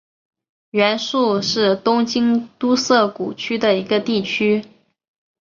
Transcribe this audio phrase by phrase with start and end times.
[0.71, 4.65] 原宿是东京都涩谷区的一个地区。